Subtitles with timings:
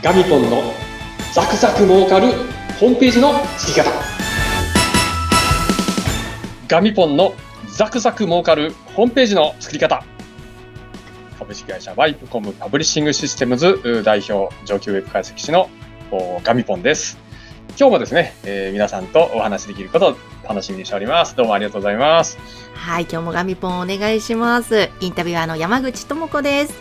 [0.00, 0.62] ガミポンの
[1.34, 2.28] ザクザク儲かる
[2.78, 3.90] ホームページの作り方。
[6.68, 7.32] ガミポンの
[7.66, 10.04] ザクザク儲かるホームページの作り方。
[11.36, 15.68] 株式会社ワイプコムパブリッシングシステムズ代表上級ウェブ解析士の
[16.44, 17.18] ガミポンです。
[17.70, 20.16] 今日もですね、えー、皆さんとお話しできることを
[20.48, 21.34] 楽しみにしております。
[21.34, 22.38] どうもありがとうございます。
[22.74, 24.90] はい今日もガミポンお願いします。
[25.00, 26.74] インタビュアーの山口智子です。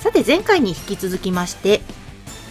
[0.00, 1.80] さて前回に引き続きまして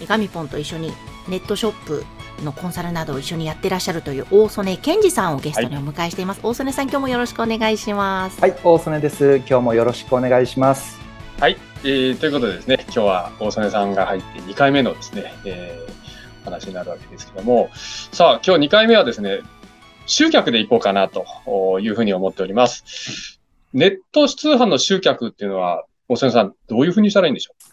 [0.06, 0.92] ガミポンと一緒に
[1.28, 2.06] ネットショップ
[2.44, 8.40] のコンサルなどを一緒にやってらっしゃるという大曽根健二さんをゲストにお迎えしています、はい、大曽根さん今日もよろしくお願いします。
[8.40, 8.56] はい。
[8.64, 9.38] 大曽根です。
[9.38, 11.00] 今日もよろしくお願いします。
[11.40, 17.70] はい、えー、ということでですね今日は大曽根さんが入って2回目のですね、えー、話になるわけですけども。
[17.74, 19.42] さあ今日2回目はですね
[20.06, 21.26] 集客でいこうかなと
[21.82, 23.40] いうふうに思っております。
[23.74, 27.64] ネット通販の集客っていうのは大曽根さんどういうふうにしたらいいんでしょう？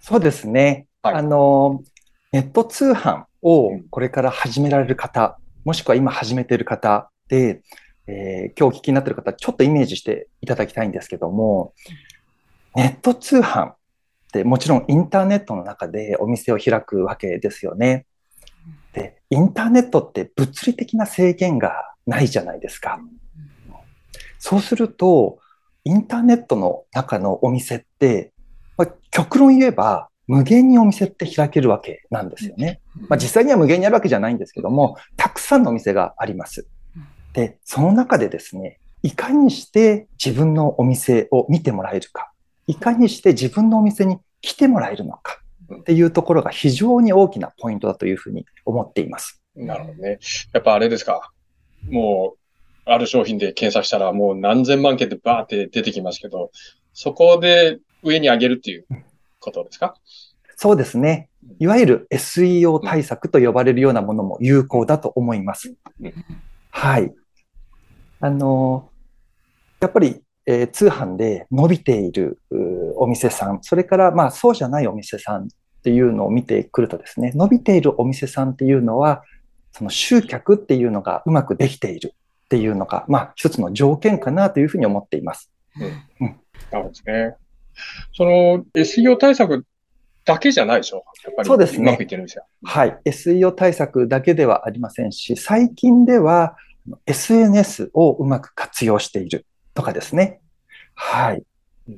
[0.00, 1.84] そうですね、はい、あの
[2.32, 7.62] ネット通販をこれから始められる方、もしくは今始めている方で、
[8.08, 11.72] えー、今日お聞きになっている方、ちょっとイメージしていただきたいんですけども、
[12.74, 13.76] ネット通販っ
[14.32, 18.06] てもちろんインターネットの中でお店を開くわけですよね。
[18.92, 22.98] で、インターネットって物理的な制限がないじゃないですか。
[24.40, 25.38] そうすると、
[25.84, 28.32] インターネットの中のお店って、
[28.76, 32.80] まあ、極論言えば、無限にお店って開けるわけなんですよね。
[33.08, 36.68] まあ、実際には無限にあるわけじゃないんですけども、たくさんのお店があります。
[37.32, 42.30] で、その中でですね、いかにして自分のお店を見てもらえるか、
[42.66, 45.40] いかにして自分のお店に来てもらえるのか
[45.74, 49.42] っていうところが非常に大きなポイントだというふうに思っています。
[49.56, 50.18] なるほどね。
[50.52, 51.32] やっぱあれですか？
[51.88, 52.38] もう、
[52.84, 56.50] ある商品で検索したらもう何千万件でバーって出てきますけど、
[56.92, 58.86] そこで上に上げるっていう
[59.38, 59.94] ことですか？
[60.56, 61.28] そうですね。
[61.60, 65.74] いわゆる SEO 対策と呼ばれるようなものも有効だと思います。
[66.70, 67.14] はい。
[68.20, 68.90] あの、
[69.80, 72.40] やっぱり、えー、通販で伸びている
[72.96, 75.46] お店さん、それからまあそうじゃないお店さんっ
[75.84, 79.22] ていうのを見てくるとですね、伸びているお店さんっていうのは、
[79.70, 85.52] その集客っていうのがうまくできているっていうのが、まあ一つの条件かなというふうに思っています。
[85.76, 86.26] うん。
[86.26, 86.36] うん、
[86.72, 87.36] なるほどですね。
[88.14, 89.64] その SEO 対策
[90.24, 91.04] だけじゃないでしょ？
[91.24, 91.48] やっぱり。
[91.48, 91.78] そうですね。
[91.78, 92.44] うまくいってるんですよ。
[92.64, 92.98] はい。
[93.06, 96.56] SEO 対策だけではありませんし、最近では
[97.06, 100.40] SNS をうまく活用しているとかですね。
[100.94, 101.42] はい。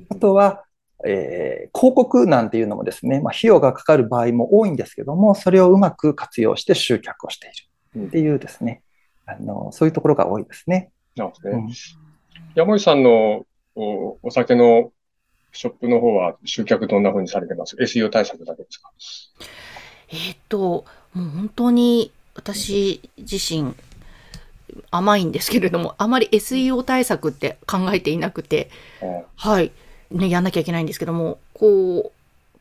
[0.09, 0.63] あとは、
[1.05, 7.51] えー、広告なんていうのもですね、まあ、費用がかかる場合も多いんですけども、それをうまく活用して集客をして
[7.95, 8.83] いるっていうですね、
[9.25, 10.91] あの、そういうところが多いですね。
[11.15, 11.55] なるほどね。
[11.55, 11.73] うん、
[12.55, 14.91] 山口さんのおお酒の
[15.51, 18.91] ショップの方は集客どんな風にされてます ?SEO 対策だけですか？
[20.09, 23.73] えー、っと、もう本当に私自身
[24.89, 28.69] 甘いんですけれども、あまり SEO 対策って考えていなくて、
[29.01, 29.71] うん、はい、
[30.11, 32.11] ね、やんなきゃいけないんですけども、こ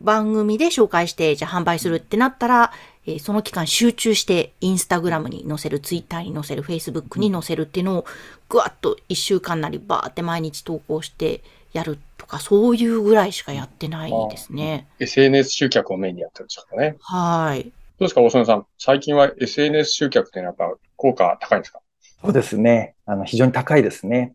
[0.00, 2.72] う、番組で紹介して、じゃあ販売するってなったら、
[3.06, 8.04] えー、その期間集中して、インスタグラムに載せる、ツイッターに載せる、フェイスブックに載せるっていうのを、
[8.48, 14.88] ぐわっと1週間なりバーって毎日投稿してやるとか、そういうぐらいしかやってないですね。
[14.98, 16.96] SNS 集客をメインにやってるんですかね。
[17.00, 17.64] はい。
[17.64, 17.72] どう
[18.04, 18.66] ですか、大曽さん。
[18.78, 21.80] 最近は SNS 集客ってやっぱ効果高いんですか？
[22.22, 22.94] そうですね。
[23.06, 24.34] あの、非常に高いですね。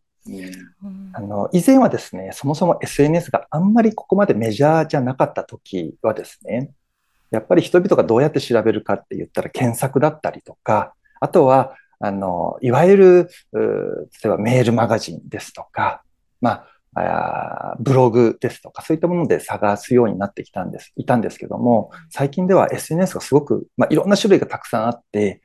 [1.13, 6.71] あの、以前はですね、そもそも SNS があんまりここまでメジャーじゃなかった時はですね、
[7.31, 13.61] やっぱり人々がどうやって調べるかって言ったら検索だったりとか、あとは、あの、いわゆる、例
[14.25, 16.03] えばメールマガジンですとか、
[16.41, 25.41] まあ、あブログですとか、そういったもので探すようになってきたんです、いたんですけども、最近では SNS がすごく、まあ、いろんな種類がたくさんあって、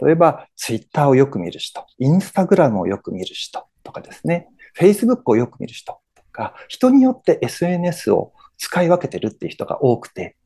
[0.00, 4.48] 例えば、ツイッターをよく見る人、インスタグラムをよく見る人とかですね、
[4.78, 10.36] Facebook をよく見る人とか、人によって SNS を使い分けてるっていう人が多くて、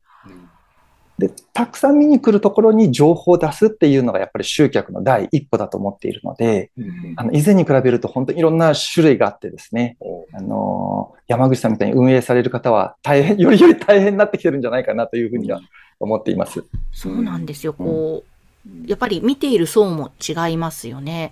[1.27, 9.95] で、たくさん見に来るところに情報を出すっていうのがやっぱり集客の第一歩だと思っているので、うん、あの以前に比べると本当にいろんな種類があってですね、
[10.33, 15.61] あの、山口さんみたいに運営される方は大変、よりより大変になってきてるんじゃないかなというふうには
[16.01, 16.65] 思っています。
[16.91, 17.71] そうなんですよ。
[17.71, 18.25] こ
[18.67, 21.31] う、うん、やっぱり見ている層も違いますよね。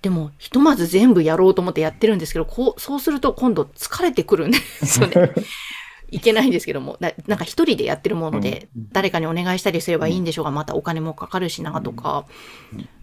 [0.00, 5.14] でも、ひとまず全部やろうと思ってやってるんですけど、こう、そうすると今度疲れてくるんですよね。
[6.12, 12.26] いけないんですけども、ななんか一人でやってるもので、誰かにお願いしたりすればいいんでしょうが、またお金もかかるしなとか、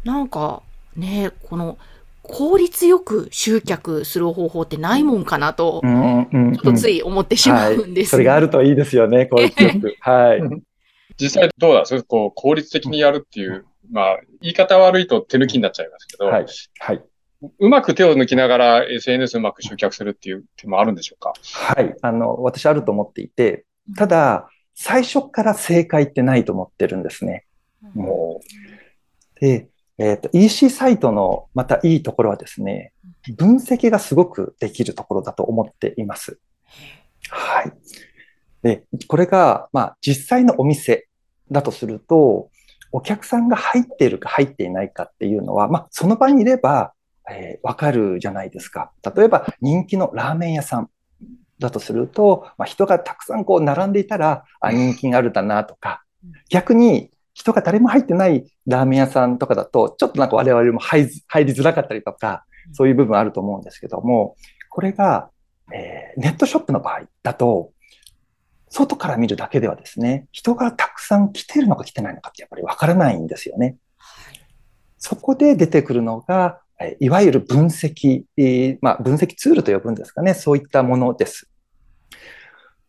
[0.03, 0.61] なんか
[0.95, 1.77] ね、この、
[2.21, 9.95] 効率よく集客する方法ってないもんかなと、ちょっとつい思ってしまうんです、はい、それがあるといいですよね、 効率よく。
[9.99, 10.41] はい。
[11.17, 12.03] 実際どうなんですか？
[12.03, 16.45] こう、効率的にやるっていう、まあ、言い方悪いと手抜きになっちゃいますけど、はい。
[16.79, 17.03] はい。
[17.59, 21.33] うまく手を抜きながら SNS うまく集客するっていう手もあるんでしょうか？
[21.53, 21.95] はい。
[22.01, 23.65] あの、私あると思っていて、
[23.95, 27.45] ただ、最初から正解ってないと思ってるんですね。
[27.93, 28.41] も
[29.37, 29.39] う。
[29.39, 32.93] で、えっ、ー、と、EC サイトのまたいいところはですね、
[33.37, 36.39] 分析がすごくできるところだと思っています。
[37.29, 37.73] はい。
[38.61, 41.07] で、これが、まあ、実際のお店
[41.51, 42.49] だとすると、
[42.91, 46.93] お客さんが入っているか入っていないかっていうのは、まあ、その場にいれば、
[47.31, 48.91] えー、わかるじゃないですか。
[49.15, 50.89] 例えば、人気のラーメン屋さん
[51.59, 56.03] だとすると、まあ、人がたくさんこう並んでいたら、あ、人気があるだなとか、
[56.49, 64.35] 逆に人が誰も入ってないラーメン屋さんとかだと、ちょっとなんか我々も入りづらかったりとか、そういう部分あると思うんですけども、
[64.69, 65.29] これが、
[65.73, 67.71] えー、ネットショップの場合だと、
[68.69, 73.77] 外から見るだけではですね、人がたくさん来てるのか来てないのかってやっぱりわからないんですよね。
[74.97, 76.59] そこで出てくるのが、
[76.99, 78.23] いわゆる分析、
[78.81, 81.49] まあ、分析ツールと呼ぶんですかね、そういったものです。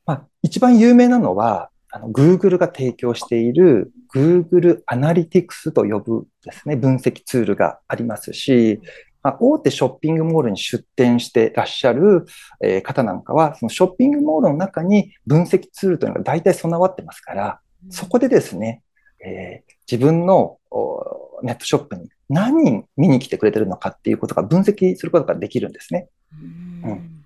[0.07, 8.81] まあ、一番有名なのは、あの Google が提供している Google Analytics と呼ぶですね、分析ツールがありますし、
[9.23, 12.25] まあ、大手ショッピングモールに出店してらっしゃる、
[12.63, 17.61] え方なんかは、そのショッピングモールの中に分析ツールというのが大体備わってますから、
[17.91, 18.83] そこでですね、
[19.25, 20.59] えー、自分の
[21.43, 26.09] ネットショップに何人見に来てくれてるのかっていうことが分析することができるんですね。
[26.85, 27.25] うん、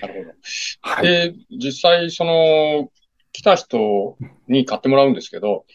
[0.00, 0.34] なるほど。
[0.80, 2.90] はい、で、実際、その、
[3.32, 4.16] 来た人
[4.48, 5.66] に買ってもらうんですけど、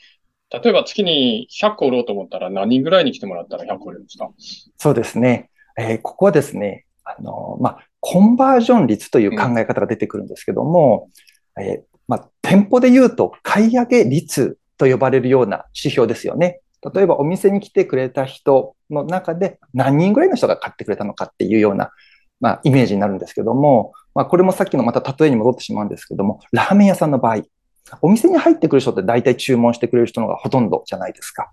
[0.50, 4.32] 例えば月に100個売ろうと思ったら何人ぐらいに来てもらったら100個売れるんですか？
[4.78, 5.50] そうですね。
[5.78, 11.10] えー、ここはですね、あの、まあ、コンバージョン率という考え方が出てくるんですけども、
[11.56, 16.62] うん、えー、まあ、店舗で言うと買い上げ率と呼ばれるような指標ですよね。
[16.94, 21.92] 例えばお店に来てくれた人の中で何人ぐらいの人が買ってくれたのかっていうような、
[22.40, 27.44] まあ、イメージになるんですけども、まあ、これもさっきのまた例えに戻ってしまうんですけども、ラーメン屋さんの場合、
[28.02, 31.52] お店に入ってくる人って大体注文してくれる人のがほとんどじゃないですか。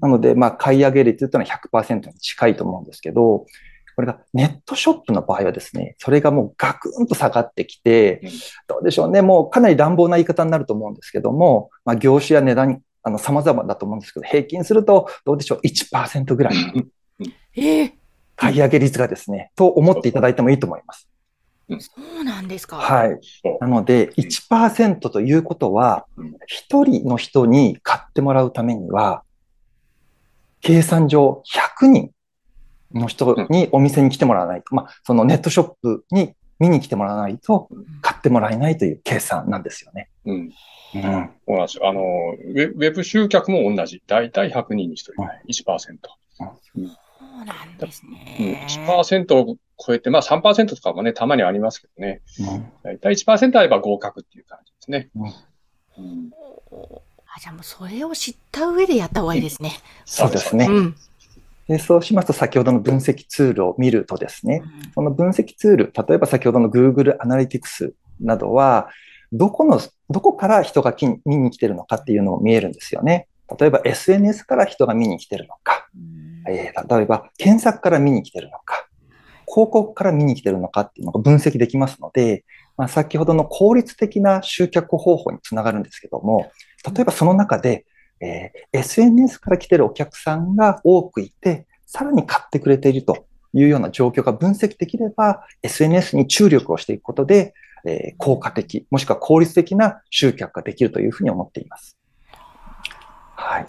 [0.00, 3.46] なので、まあ、買い上げ率っていうのは100%に近いと思うんですけど、
[3.96, 8.22] これがネットショップの場合はですね、それがもうガクンと下がってきて、
[8.66, 16.54] どうでしょうね、もうかなり乱暴な言い方になると思うんですけども、まあ、業種や値段あの、様々だと思うんですけど、平均すると、どうでしょう、1%ぐらい。
[17.56, 17.92] えー、
[18.34, 21.08] 買い上げ率がですね、と思っていただいてもいいと思います。
[21.68, 21.90] そ
[22.20, 22.76] うなんですか。
[22.76, 23.20] はい。
[23.60, 29.22] なので、1%ということは、1人の人に買ってもらうためには、
[30.60, 31.42] 計算上
[31.78, 32.10] 100人
[32.94, 37.68] の人にお店に来てもらわないと、まあ、そのネットショップに見に来てもらわないと
[38.00, 40.08] 買ってもらえないという計算なんですよね。
[40.26, 40.34] うん。
[40.36, 40.52] うん、
[40.92, 41.88] そうなんですよ。
[41.88, 44.02] あの、ウェブ集客も同じ。
[44.06, 45.12] だいたい100人に1人、
[45.48, 45.98] 1%。
[46.76, 46.94] うん、そ
[47.42, 48.36] うなんですね。
[48.40, 52.22] うん、1%を超えて、まあ3%とかもね、たまにありますけどね。
[52.82, 55.10] だいたい1%あれば合格っていう感じですね。
[55.16, 56.30] うん、
[57.26, 59.72] あじゃあもうそれを知った上でやった方がいいですね。
[60.04, 60.66] そうですね。
[60.68, 60.96] うん
[61.66, 68.90] でそうしますと、先ほどの分析ツールを見るとですね、うん、その分析ツール、例えば先ほどの Google Analytics などは、
[69.34, 73.26] どこの、どこから人が見に来てるのかっていうのも見えるんですよね。
[73.58, 75.88] 例えば SNS から人が見に来てるのか、
[76.48, 78.88] えー、例えば検索から見に来てるのか、
[79.46, 82.44] 広告から見に来てるのかっていうのが分析できますので、
[82.76, 86.52] まあ、先ほどの効率的な集客方法につながるんですけども、
[86.94, 87.86] 例えばその中で、
[88.20, 97.54] えー、SNS から来てるお客さんが多くいて、さらに買ってくれているというような状況が分析できれば、SNS に注力をしていくことで、
[97.86, 101.96] えー、効果的、もしくは効率的な集客ができるというふうに思っています。
[103.36, 103.66] はい。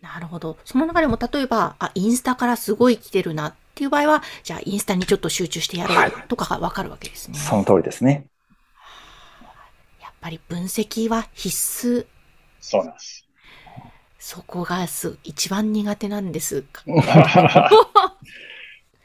[0.00, 0.56] なるほど。
[0.64, 7.46] その中でも例えば、あ、インスタからすごい来てるなっていう場合は、じゃあインスタにちょっと集中してやろうとかがわかるわけですね、はい。
[7.46, 8.26] その通りですね。
[10.00, 12.06] やっぱり分析は必須。
[12.60, 13.28] そうなんです。
[14.18, 16.64] そこがす一番苦手なんです。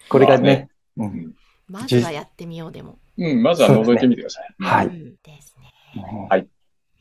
[0.10, 1.36] これがね、まあ、ねうん、
[1.67, 3.00] まずはやってみようでも。
[3.17, 4.55] うん、まずは覗いてみてください。
[4.60, 4.89] ね、はい。
[5.24, 6.27] ですね。
[6.29, 6.48] はい。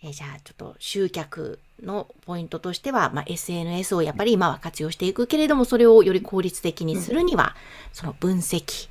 [0.03, 7.53] えー、じゃあ、ちょっと集客のポイントとしては、まあ、SNS をやっぱり今は活用していくけれども、それをより効率的にするには、うん、
[7.93, 8.89] その分析、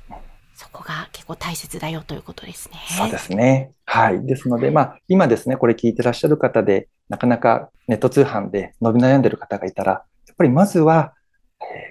[0.54, 2.78] そこが結構大切だよということですね。
[2.96, 3.72] そうですね。
[3.84, 4.24] はい。
[4.24, 11.21] ですので、まあ、今ですね、これ聞いてらっしゃる方で、なかなかネット通販で伸び悩んでる方がいたら、やっぱりまずは、えー、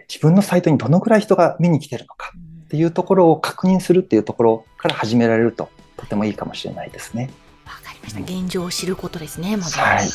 [0.07, 2.31] 自分のサイトにどのくらい人が見に来てるのか。
[2.35, 7.29] うんっていうところを確認するっていうところから始められるととてもいいかもしれないですね。
[7.65, 8.21] わかりました。
[8.21, 9.57] 現状を知ることですね。
[9.57, 10.07] まずはい。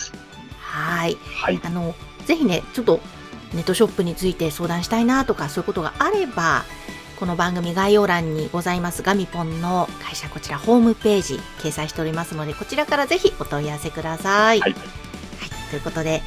[0.58, 1.16] はい。
[1.16, 1.61] はい。
[1.62, 1.94] あの、
[2.25, 3.00] ぜひね、ちょっと
[3.52, 6.64] ネットショップについて相談したいなとか、そういうことがあれば、
[7.20, 14.61] この番組概要欄にございますガミポンの会社こちらホームページ掲載しておりますのでこちらからぜひお問い合わせください。
[14.61, 14.80] はい、はい、
[15.70, 16.23] ということで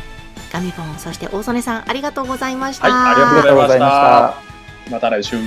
[0.51, 2.89] ガミポンそして大曽根さんありがとうございました。
[2.91, 4.91] はい、ありがとうございました。
[4.91, 5.37] また来週。